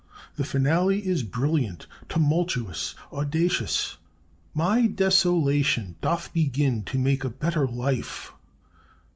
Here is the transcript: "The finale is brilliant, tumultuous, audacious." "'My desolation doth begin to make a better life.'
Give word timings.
"The 0.35 0.43
finale 0.43 1.05
is 1.05 1.21
brilliant, 1.21 1.85
tumultuous, 2.09 2.95
audacious." 3.13 3.97
"'My 4.55 4.87
desolation 4.87 5.95
doth 6.01 6.33
begin 6.33 6.81
to 6.85 6.97
make 6.97 7.23
a 7.23 7.29
better 7.29 7.67
life.' 7.67 8.33